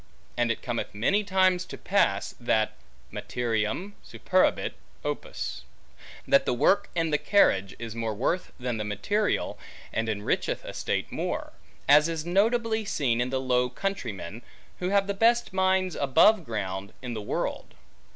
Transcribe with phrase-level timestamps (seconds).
[0.35, 2.71] And it cometh many times to pass, that
[3.13, 4.73] materiam superabit
[5.05, 5.61] opus;
[6.27, 9.59] that the work and carriage is more worth than the material,
[9.93, 11.53] and enricheth a state more;
[11.87, 14.41] as is notably seen in the Low Countrymen,
[14.79, 17.75] who have the best mines above ground, in the world.